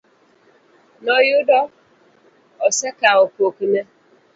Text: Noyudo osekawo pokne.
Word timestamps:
Noyudo 1.05 1.59
osekawo 2.67 3.23
pokne. 3.35 3.81